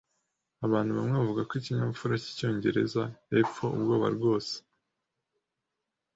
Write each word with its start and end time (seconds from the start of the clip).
Abantu 0.65 0.89
bamwe 0.97 1.13
bavuga 1.19 1.41
ko 1.49 1.53
ikinyabupfura 1.59 2.21
cyicyongereza, 2.23 3.01
hepfo, 3.31 3.65
ubwoba 3.75 4.07
rwose. 4.15 4.53